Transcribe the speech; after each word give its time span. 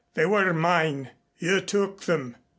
They 0.15 0.25
were 0.25 0.51
mine. 0.51 1.11
You 1.37 1.61
took 1.61 2.05
them. 2.05 2.35